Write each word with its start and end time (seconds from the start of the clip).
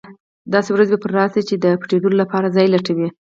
داسې 0.53 0.69
ورځې 0.71 0.91
به 0.95 1.01
پرې 1.03 1.13
راشي 1.17 1.41
چې 1.49 1.55
د 1.63 1.65
پټېدلو 1.81 2.19
لپاره 2.21 2.53
ځای 2.55 2.67
لټوي. 2.73 3.09